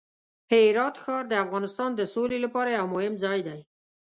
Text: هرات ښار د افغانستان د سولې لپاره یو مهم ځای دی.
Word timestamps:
هرات 0.51 0.95
ښار 1.03 1.23
د 1.27 1.33
افغانستان 1.43 1.89
د 1.95 2.01
سولې 2.13 2.37
لپاره 2.45 2.69
یو 2.79 2.85
مهم 2.95 3.13
ځای 3.23 3.39
دی. 3.47 3.59